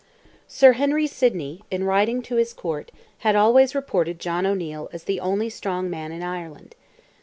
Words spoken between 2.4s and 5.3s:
court, had always reported John O'Neil as "the